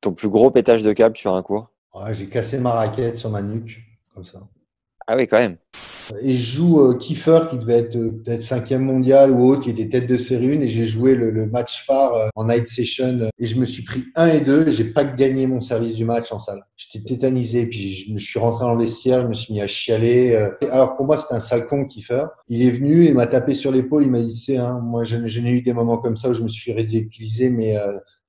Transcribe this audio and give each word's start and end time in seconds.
Ton 0.00 0.12
plus 0.14 0.30
gros 0.30 0.50
pétage 0.50 0.82
de 0.82 0.92
câble 0.92 1.16
sur 1.16 1.34
un 1.34 1.42
cours 1.42 1.70
Ouais, 1.94 2.14
j'ai 2.14 2.26
cassé 2.26 2.56
ma 2.58 2.72
raquette 2.72 3.18
sur 3.18 3.28
ma 3.30 3.42
nuque, 3.42 3.80
comme 4.14 4.24
ça. 4.24 4.40
Ah 5.06 5.16
oui, 5.16 5.26
quand 5.26 5.38
même. 5.38 5.56
Et 6.22 6.36
je 6.36 6.56
joue 6.56 6.80
euh, 6.80 6.96
Kiefer, 6.96 7.40
qui 7.50 7.58
devait 7.58 7.78
être 7.78 7.96
euh, 7.96 8.10
peut-être 8.24 8.42
cinquième 8.42 8.82
mondial 8.82 9.30
ou 9.30 9.46
autre, 9.46 9.62
qui 9.62 9.70
était 9.70 9.88
tête 9.88 10.06
de 10.06 10.16
série 10.16 10.56
1, 10.56 10.62
et 10.62 10.68
j'ai 10.68 10.86
joué 10.86 11.14
le, 11.14 11.30
le 11.30 11.46
match 11.46 11.84
phare 11.84 12.14
euh, 12.14 12.28
en 12.34 12.46
night 12.46 12.66
session, 12.66 13.20
euh, 13.20 13.28
et 13.38 13.46
je 13.46 13.56
me 13.56 13.64
suis 13.64 13.82
pris 13.82 14.04
1 14.16 14.26
et 14.28 14.40
2, 14.40 14.68
et 14.68 14.72
j'ai 14.72 14.84
pas 14.84 15.04
gagné 15.04 15.46
mon 15.46 15.60
service 15.60 15.94
du 15.94 16.04
match 16.04 16.32
en 16.32 16.38
salle. 16.38 16.64
J'étais 16.76 17.06
tétanisé, 17.06 17.66
puis 17.66 17.92
je 17.92 18.12
me 18.12 18.18
suis 18.18 18.38
rentré 18.38 18.64
dans 18.64 18.74
le 18.74 18.82
vestiaire, 18.82 19.22
je 19.22 19.26
me 19.26 19.34
suis 19.34 19.52
mis 19.52 19.60
à 19.60 19.66
chialer. 19.66 20.50
Alors 20.70 20.96
pour 20.96 21.06
moi, 21.06 21.16
c'était 21.18 21.34
un 21.34 21.40
sale 21.40 21.66
con, 21.66 21.84
Kiefer. 21.84 22.24
Il 22.48 22.62
est 22.66 22.70
venu, 22.70 23.04
il 23.04 23.14
m'a 23.14 23.26
tapé 23.26 23.54
sur 23.54 23.70
l'épaule, 23.70 24.04
il 24.04 24.10
m'a 24.10 24.22
dit, 24.22 24.34
c'est, 24.34 24.56
hein, 24.56 24.80
moi 24.82 25.04
je, 25.04 25.28
je 25.28 25.40
n'ai 25.40 25.50
eu 25.50 25.62
des 25.62 25.72
moments 25.74 25.98
comme 25.98 26.16
ça 26.16 26.30
où 26.30 26.34
je 26.34 26.42
me 26.42 26.48
suis 26.48 26.72
ridiculisé, 26.72 27.50
mais 27.50 27.76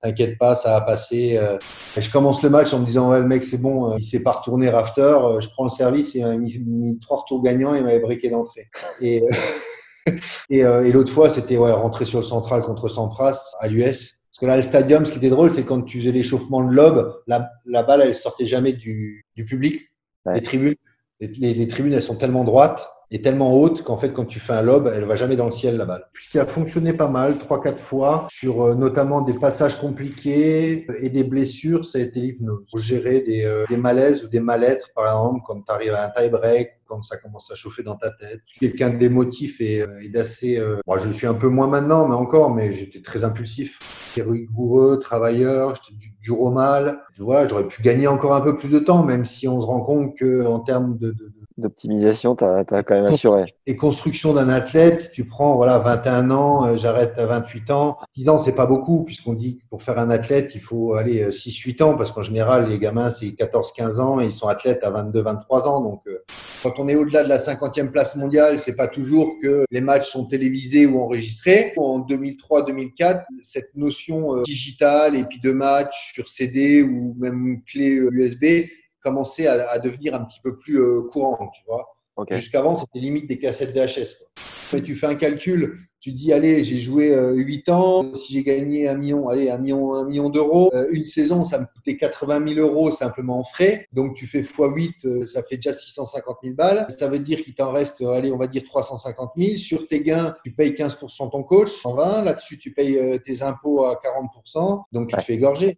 T'inquiète 0.02 0.38
pas, 0.40 0.56
ça 0.56 0.72
va 0.74 0.82
passer. 0.82 1.38
euh. 1.38 1.58
Je 1.98 2.10
commence 2.10 2.42
le 2.42 2.50
match 2.50 2.74
en 2.74 2.80
me 2.80 2.86
disant 2.86 3.12
ouais 3.12 3.20
le 3.20 3.28
mec 3.28 3.44
c'est 3.44 3.58
bon, 3.60 3.92
euh, 3.92 3.96
il 4.00 4.04
s'est 4.04 4.22
pas 4.24 4.32
retourné 4.32 4.70
rafter. 4.70 5.02
euh, 5.02 5.40
Je 5.42 5.50
prends 5.50 5.64
le 5.66 5.70
service 5.70 6.16
et 6.16 6.20
il 6.20 6.26
m'a 6.26 6.36
mis, 6.36 7.00
trois 7.00 7.20
retours 7.20 7.44
gagnants 7.44 7.76
et 7.76 7.80
il 7.80 7.84
m'avait 7.84 8.00
briqué 8.00 8.30
d'entrée. 8.30 8.68
Et, 9.00 9.22
et, 10.50 10.60
et 10.60 10.92
l'autre 10.92 11.12
fois 11.12 11.30
c'était 11.30 11.58
ouais 11.58 11.72
rentrer 11.72 12.06
sur 12.06 12.20
le 12.20 12.26
central 12.26 12.62
contre 12.64 12.90
Sampras 12.90 13.38
à 13.60 13.68
l'US. 13.68 13.84
Parce 13.84 14.40
que 14.40 14.46
là 14.48 14.56
le 14.56 14.62
stadium, 14.64 15.06
ce 15.06 15.12
qui 15.12 15.20
était 15.20 15.30
drôle, 15.30 15.52
c'est 15.52 15.64
quand 15.66 15.82
tu 15.84 16.00
faisais 16.00 16.12
l'échauffement 16.12 16.64
de 16.64 16.74
lob, 16.74 17.16
la, 17.28 17.50
la 17.66 17.84
balle 17.84 18.02
elle 18.02 18.16
sortait 18.16 18.46
jamais 18.48 18.74
du, 18.74 19.26
du 19.36 19.46
public, 19.46 19.82
Ouais. 20.26 20.34
des 20.36 20.42
tribunes. 20.44 20.76
Les, 21.20 21.28
les- 21.28 21.54
les 21.56 21.68
tribunes 21.68 21.94
elles 21.94 22.02
sont 22.04 22.16
tellement 22.16 22.44
droites 22.44 22.90
et 23.14 23.22
tellement 23.22 23.54
haute 23.54 23.84
qu'en 23.84 23.98
fait, 23.98 24.14
quand 24.14 24.26
tu 24.26 24.40
fais 24.40 24.54
un 24.54 24.62
lob, 24.62 24.90
elle 24.94 25.04
va 25.04 25.18
jamais 25.18 25.36
dans 25.36 25.46
le 25.46 25.52
ciel, 25.52 25.76
la 25.76 25.86
balle. 25.86 26.06
Ce 26.14 26.30
qui 26.30 26.40
a 26.40 26.46
fonctionné 26.46 26.94
pas 26.94 27.10
mal, 27.10 27.38
trois, 27.38 27.62
quatre 27.62 27.82
fois, 27.82 28.26
sur 28.30 28.62
euh, 28.64 28.76
notamment 28.76 29.22
des 29.22 29.34
passages 29.34 29.78
compliqués 29.78 30.88
et 31.02 31.10
des 31.10 31.26
blessures, 31.26 31.86
ça 31.86 31.98
a 31.98 32.02
été 32.02 32.22
l'hypnose. 32.22 32.64
Pour 32.70 32.80
gérer 32.80 33.20
des, 33.20 33.44
euh, 33.44 33.66
des 33.70 33.78
malaises 33.78 34.24
ou 34.24 34.30
des 34.30 34.40
mal-être, 34.40 34.90
par 34.96 35.06
exemple, 35.06 35.42
quand 35.46 35.62
tu 35.62 35.72
arrives 35.74 35.94
à 35.94 36.06
un 36.06 36.10
tie-break, 36.10 36.70
quand 36.86 37.04
ça 37.04 37.18
commence 37.18 37.52
à 37.52 37.56
chauffer 37.56 37.84
dans 37.84 37.96
ta 37.96 38.12
tête. 38.12 38.42
Quelqu'un 38.60 38.90
d'émotif 38.90 39.62
et, 39.62 39.82
euh, 39.82 40.02
et 40.04 40.10
d'assez... 40.10 40.58
euh, 40.58 40.78
Moi, 40.88 40.98
je 40.98 41.08
le 41.08 41.14
suis 41.14 41.28
un 41.28 41.34
peu 41.34 41.48
moins 41.48 41.68
maintenant, 41.68 42.08
mais 42.08 42.16
encore, 42.16 42.54
mais 42.54 42.72
j'étais 42.74 43.02
très 43.02 43.24
impulsif. 43.24 43.80
J'étais 44.14 44.30
rigoureux, 44.30 45.00
travailleur, 45.00 45.76
j'étais 45.76 45.98
du, 45.98 46.14
dur 46.22 46.42
au 46.42 46.52
mal. 46.52 47.00
Voilà, 47.18 47.48
j'aurais 47.48 47.68
pu 47.68 47.82
gagner 47.82 48.08
encore 48.08 48.34
un 48.34 48.42
peu 48.42 48.56
plus 48.58 48.70
de 48.70 48.80
temps, 48.80 49.04
même 49.04 49.24
si 49.24 49.48
on 49.48 49.62
se 49.62 49.66
rend 49.66 49.82
compte 49.82 50.18
que 50.18 50.46
en 50.46 50.60
termes 50.60 50.98
de, 50.98 51.12
de 51.12 51.32
D'optimisation, 51.62 52.36
tu 52.36 52.44
as, 52.44 52.66
quand 52.84 52.96
même 52.96 53.06
assuré. 53.06 53.54
et 53.66 53.76
construction 53.76 54.34
d'un 54.34 54.50
athlète, 54.50 55.12
tu 55.12 55.26
prends 55.26 55.56
voilà 55.56 55.80
21 55.80 56.32
ans, 56.32 56.66
euh, 56.66 56.78
j'arrête 56.78 57.18
à 57.18 57.26
28 57.26 57.72
ans. 57.72 57.98
10 58.18 58.30
ans, 58.30 58.38
c'est 58.38 58.56
pas 58.56 58.66
beaucoup 58.66 59.04
puisqu'on 59.04 59.34
dit 59.34 59.58
que 59.58 59.64
pour 59.70 59.84
faire 59.84 60.00
un 60.00 60.10
athlète, 60.10 60.52
il 60.56 60.62
faut 60.62 60.96
aller 60.96 61.32
6-8 61.32 61.84
ans 61.84 61.96
parce 61.96 62.12
qu'en 62.12 62.24
général, 62.24 62.70
les 62.70 62.80
gamins, 62.80 63.10
c'est 63.10 63.28
14-15 63.28 64.00
ans 64.00 64.20
et 64.20 64.26
ils 64.26 64.32
sont 64.32 64.48
athlètes 64.48 64.84
à 64.84 64.92
22-23 64.92 65.68
ans. 65.68 65.82
Donc, 65.82 66.02
euh, 66.08 66.24
quand 66.64 66.80
on 66.80 66.88
est 66.88 66.96
au-delà 66.96 67.24
de 67.24 67.30
la 67.30 67.38
50e 67.38 67.90
place 67.90 68.16
mondiale, 68.16 68.60
c'est 68.60 68.76
pas 68.76 68.88
toujours 68.88 69.36
que 69.42 69.66
les 69.72 69.82
matchs 69.82 70.10
sont 70.10 70.26
télévisés 70.26 70.86
ou 70.86 71.02
enregistrés. 71.02 71.74
En 71.78 72.00
2003-2004, 72.00 73.24
cette 73.42 73.76
notion 73.76 74.38
euh, 74.38 74.44
digitale 74.44 75.16
et 75.16 75.24
puis 75.24 75.40
de 75.40 75.52
match 75.52 76.14
sur 76.14 76.30
CD 76.30 76.84
ou 76.84 77.16
même 77.20 77.62
clé 77.66 77.96
euh, 77.96 78.12
USB 78.12 78.70
commençait 79.02 79.48
à, 79.48 79.70
à 79.70 79.80
devenir 79.80 80.16
un 80.16 80.24
petit 80.24 80.40
peu 80.42 80.56
plus 80.56 80.80
euh, 80.80 81.02
courante, 81.12 81.52
tu 81.54 81.64
vois. 81.68 81.96
Jusqu'avant, 82.30 82.80
c'était 82.80 83.00
limite 83.00 83.28
des 83.28 83.40
cassettes 83.40 83.74
VHS. 83.74 84.18
Quoi. 84.18 84.28
Mais 84.74 84.82
tu 84.82 84.96
fais 84.96 85.08
un 85.08 85.16
calcul, 85.16 85.80
tu 86.00 86.14
te 86.14 86.18
dis, 86.18 86.32
allez, 86.32 86.64
j'ai 86.64 86.80
joué 86.80 87.14
euh, 87.14 87.34
8 87.34 87.70
ans, 87.70 88.14
si 88.16 88.34
j'ai 88.34 88.44
gagné 88.44 88.88
un 88.88 88.96
million, 88.96 89.28
allez, 89.28 89.50
un 89.50 89.58
million, 89.58 89.94
un 89.96 90.06
million 90.06 90.30
d'euros, 90.30 90.72
euh, 90.74 90.88
une 90.92 91.06
saison, 91.06 91.46
ça 91.46 91.60
me 91.60 91.66
coûtait 91.66 91.98
80 91.98 92.54
000 92.56 92.68
euros 92.68 92.90
simplement 92.90 93.40
en 93.40 93.44
frais. 93.44 93.88
Donc, 93.92 94.16
tu 94.16 94.28
fais 94.28 94.42
x8, 94.42 95.06
euh, 95.06 95.26
ça 95.28 95.44
fait 95.44 95.58
déjà 95.58 95.74
650 95.74 96.38
000 96.44 96.56
balles. 96.56 96.88
Ça 96.98 97.10
veut 97.10 97.20
dire 97.20 97.44
qu'il 97.44 97.54
t'en 97.54 97.72
reste, 97.72 98.02
euh, 98.02 98.12
allez, 98.12 98.32
on 98.32 98.38
va 98.38 98.48
dire 98.48 98.64
350 98.64 99.32
000. 99.36 99.58
Sur 99.58 99.88
tes 99.88 100.02
gains, 100.02 100.36
tu 100.44 100.52
payes 100.52 100.72
15% 100.72 101.32
ton 101.32 101.44
coach, 101.44 101.70
120. 101.70 102.24
Là-dessus, 102.24 102.58
tu 102.58 102.72
payes 102.74 103.20
tes 103.24 103.42
impôts 103.42 103.84
à 103.86 103.96
40%. 103.96 104.84
Donc, 104.92 105.10
tu 105.10 105.18
te 105.18 105.22
fais 105.22 105.34
égorger. 105.34 105.78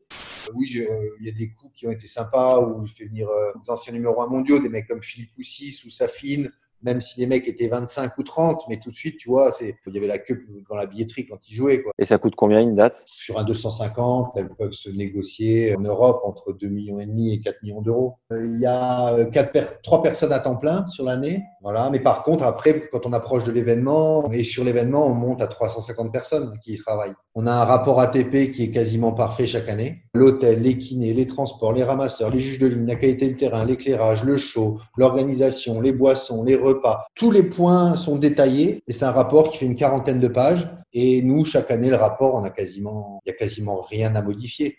Euh, 0.50 0.54
Oui, 0.56 0.68
euh, 0.78 1.10
il 1.20 1.28
y 1.28 1.30
a 1.30 1.34
des 1.34 1.50
coups 1.52 1.74
qui 1.74 1.88
ont 1.88 1.92
été 1.92 2.08
sympas 2.08 2.60
où 2.60 2.86
je 2.86 2.94
fais 2.94 3.06
venir 3.06 3.30
euh, 3.30 3.52
des 3.62 3.70
anciens 3.70 3.94
numéros 3.94 4.22
1 4.22 4.28
mondiaux, 4.28 4.60
des 4.60 4.70
mecs 4.70 4.88
comme 4.88 5.02
Philippe 5.04 5.34
Poussis 5.34 5.82
ou 5.86 5.90
Safine, 5.90 6.50
même 6.82 7.00
si 7.00 7.20
les 7.20 7.28
mecs 7.28 7.48
étaient 7.48 7.70
25 7.70 8.18
ou 8.18 8.24
30, 8.24 8.64
mais 8.68 8.78
tout 8.78 8.92
de 8.92 8.96
suite, 8.96 9.18
tu 9.18 9.30
vois, 9.30 9.52
c'est, 9.52 9.76
il 9.88 9.94
y 9.94 9.98
avait 9.98 10.08
la 10.08 10.18
queue 10.18 10.46
dans 10.70 10.76
la 10.76 10.86
billetterie 10.86 11.26
quand 11.26 11.40
ils 11.48 11.56
jouaient, 11.56 11.82
quoi. 11.82 11.94
Et 11.98 12.04
ça 12.06 12.18
coûte 12.18 12.36
combien 12.36 12.60
une 12.60 12.76
date? 12.76 13.06
Sur 13.08 13.40
un 13.40 13.44
250, 13.44 14.34
elles 14.36 14.50
peuvent 14.50 14.74
se 14.74 14.90
négocier 14.90 15.76
en 15.78 15.82
Europe 15.82 16.22
entre 16.26 16.52
2 16.52 16.68
millions 16.68 17.00
et 17.00 17.06
demi 17.06 17.34
et 17.34 17.40
4 17.40 17.64
millions 17.64 17.82
d'euros. 17.82 18.16
Il 18.32 18.60
y 18.60 18.66
a 18.66 19.26
quatre 19.32 19.82
trois 19.82 20.04
personnes 20.04 20.34
à 20.34 20.40
temps 20.40 20.58
plein 20.58 20.86
sur 20.88 21.06
l'année, 21.06 21.44
voilà. 21.64 21.90
Mais 21.90 22.00
par 22.00 22.24
contre, 22.24 22.44
après, 22.44 22.90
quand 22.92 23.06
on 23.06 23.14
approche 23.14 23.46
de 23.46 23.52
l'événement, 23.52 24.30
et 24.32 24.44
sur 24.44 24.66
l'événement, 24.66 25.08
on 25.08 25.14
monte 25.14 25.42
à 25.42 25.48
350 25.48 26.12
personnes 26.12 26.60
qui 26.62 26.74
y 26.74 26.78
travaillent. 26.78 27.14
On 27.36 27.48
a 27.48 27.54
un 27.54 27.64
rapport 27.64 28.02
ATP 28.02 28.52
qui 28.52 28.64
est 28.64 28.72
quasiment 28.72 29.14
parfait 29.14 29.48
chaque 29.48 29.70
année. 29.70 30.04
L'hôtel, 30.14 30.62
les 30.62 30.78
kinés, 30.78 31.14
les 31.14 31.26
transports, 31.26 31.72
les 31.72 31.86
ramasseurs, 31.86 32.30
les 32.30 32.42
juges 32.42 32.60
de 32.60 32.68
ligne, 32.68 32.86
la 32.86 32.96
qualité 32.96 33.28
du 33.28 33.38
terrain, 33.38 33.64
l'éclairage, 33.64 34.26
le 34.26 34.38
show, 34.38 34.78
l'organisation, 34.98 35.80
les 35.80 35.94
boissons, 35.94 36.44
les 36.44 36.56
repas. 36.56 37.06
Tous 37.16 37.32
les 37.32 37.44
points 37.44 37.96
sont 37.96 38.18
détaillés 38.18 38.84
et 38.86 38.94
c'est 38.94 39.06
un 39.06 39.12
rapport 39.12 39.50
qui 39.50 39.58
fait 39.58 39.66
une 39.66 39.78
quarantaine 39.78 40.20
de 40.20 40.28
pages. 40.28 40.68
Et 40.96 41.24
nous, 41.24 41.44
chaque 41.44 41.72
année, 41.72 41.90
le 41.90 41.96
rapport, 41.96 42.36
on 42.36 42.44
a 42.44 42.52
quasiment, 42.52 43.20
il 43.26 43.30
y 43.30 43.32
a 43.32 43.36
quasiment 43.36 43.82
rien 43.82 44.16
à 44.16 44.22
modifier. 44.22 44.78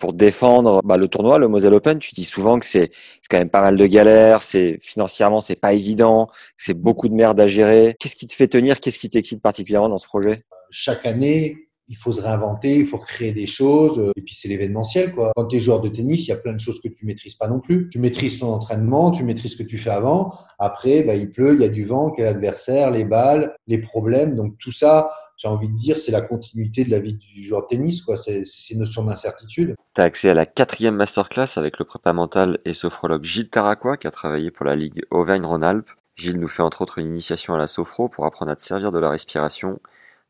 Pour 0.00 0.12
défendre 0.12 0.80
bah, 0.84 0.96
le 0.96 1.06
tournoi, 1.06 1.38
le 1.38 1.46
Moselle 1.46 1.74
Open, 1.74 2.00
tu 2.00 2.14
dis 2.14 2.24
souvent 2.24 2.58
que 2.58 2.66
c'est 2.66 2.90
quand 3.30 3.38
même 3.38 3.50
pas 3.50 3.60
mal 3.60 3.76
de 3.76 3.86
galères, 3.86 4.42
c'est 4.42 4.78
financièrement 4.80 5.40
c'est 5.40 5.60
pas 5.60 5.72
évident, 5.72 6.26
que 6.26 6.32
c'est 6.56 6.74
beaucoup 6.74 7.08
de 7.08 7.14
merde 7.14 7.38
à 7.38 7.46
gérer. 7.46 7.94
Qu'est-ce 8.00 8.16
qui 8.16 8.26
te 8.26 8.32
fait 8.32 8.48
tenir? 8.48 8.80
Qu'est-ce 8.80 8.98
qui 8.98 9.08
t'excite 9.08 9.40
particulièrement 9.40 9.88
dans 9.88 9.98
ce 9.98 10.06
projet? 10.06 10.42
Chaque 10.70 11.06
année, 11.06 11.68
il 11.88 11.96
faut 11.96 12.12
se 12.12 12.20
réinventer, 12.20 12.76
il 12.76 12.86
faut 12.86 12.98
créer 12.98 13.32
des 13.32 13.46
choses. 13.46 14.12
Et 14.16 14.22
puis, 14.22 14.34
c'est 14.34 14.48
l'événementiel, 14.48 15.12
quoi. 15.12 15.30
Quand 15.36 15.46
tu 15.46 15.56
es 15.56 15.60
joueur 15.60 15.80
de 15.80 15.88
tennis, 15.88 16.26
il 16.26 16.30
y 16.30 16.32
a 16.32 16.36
plein 16.36 16.54
de 16.54 16.60
choses 16.60 16.80
que 16.80 16.88
tu 16.88 17.04
maîtrises 17.04 17.34
pas 17.34 17.48
non 17.48 17.60
plus. 17.60 17.88
Tu 17.90 17.98
maîtrises 17.98 18.38
ton 18.38 18.48
entraînement, 18.48 19.10
tu 19.10 19.24
maîtrises 19.24 19.52
ce 19.52 19.56
que 19.56 19.62
tu 19.62 19.78
fais 19.78 19.90
avant. 19.90 20.32
Après, 20.58 21.02
bah, 21.02 21.14
il 21.14 21.30
pleut, 21.30 21.54
il 21.54 21.60
y 21.60 21.64
a 21.64 21.68
du 21.68 21.84
vent, 21.84 22.10
quel 22.10 22.26
adversaire, 22.26 22.90
les 22.90 23.04
balles, 23.04 23.54
les 23.66 23.78
problèmes. 23.78 24.36
Donc, 24.36 24.56
tout 24.58 24.70
ça, 24.70 25.10
j'ai 25.42 25.48
envie 25.48 25.68
de 25.68 25.76
dire, 25.76 25.98
c'est 25.98 26.12
la 26.12 26.20
continuité 26.20 26.84
de 26.84 26.90
la 26.90 27.00
vie 27.00 27.14
du 27.14 27.44
joueur 27.44 27.62
de 27.62 27.66
tennis, 27.66 28.00
quoi. 28.00 28.16
C'est 28.16 28.44
ces 28.44 28.76
notions 28.76 29.02
d'incertitude. 29.02 29.74
Tu 29.94 30.00
accès 30.00 30.30
à 30.30 30.34
la 30.34 30.46
quatrième 30.46 30.94
masterclass 30.94 31.56
avec 31.56 31.80
le 31.80 31.84
prépa 31.84 32.12
mental 32.12 32.58
et 32.64 32.72
sophrologue 32.72 33.24
Gilles 33.24 33.50
Taraquois 33.50 33.96
qui 33.96 34.06
a 34.06 34.12
travaillé 34.12 34.52
pour 34.52 34.66
la 34.66 34.76
Ligue 34.76 35.02
Auvergne-Rhône-Alpes. 35.10 35.90
Gilles 36.14 36.38
nous 36.38 36.46
fait 36.46 36.62
entre 36.62 36.82
autres 36.82 36.98
une 36.98 37.08
initiation 37.08 37.54
à 37.54 37.58
la 37.58 37.66
sophro 37.66 38.08
pour 38.08 38.24
apprendre 38.24 38.52
à 38.52 38.56
te 38.56 38.62
servir 38.62 38.92
de 38.92 39.00
la 39.00 39.10
respiration 39.10 39.80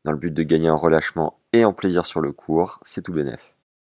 dans 0.03 0.11
le 0.11 0.17
but 0.17 0.33
de 0.33 0.43
gagner 0.43 0.71
en 0.71 0.77
relâchement 0.77 1.37
et 1.51 1.63
en 1.63 1.73
plaisir 1.73 2.07
sur 2.07 2.19
le 2.19 2.31
cours. 2.31 2.79
C'est 2.83 3.03
tout 3.03 3.13
bénef. 3.13 3.52